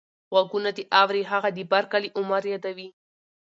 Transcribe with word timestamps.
غوږونه 0.33 0.69
دې 0.77 0.83
اوري 1.01 1.21
هغه 1.31 1.49
د 1.53 1.59
بر 1.71 1.83
کلي 1.91 2.09
عمر 2.17 2.43
يادوې. 2.53 2.87